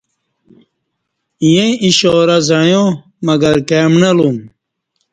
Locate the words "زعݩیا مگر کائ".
2.47-3.85